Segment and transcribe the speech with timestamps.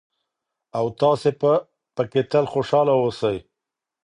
[0.77, 1.53] او تاسې به
[1.95, 3.37] پکې تل خوشحاله اوسئ.